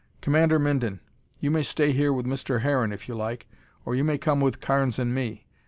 Commander 0.19 0.57
Minden, 0.57 0.99
you 1.39 1.51
may 1.51 1.61
stay 1.61 1.91
here 1.91 2.11
with 2.11 2.25
Mr. 2.25 2.61
Harron, 2.61 2.91
if 2.91 3.07
you 3.07 3.13
like, 3.13 3.45
or 3.85 3.93
you 3.93 4.03
may 4.03 4.17
come 4.17 4.41
with 4.41 4.59
Carnes 4.59 4.97
and 4.97 5.13
me. 5.13 5.45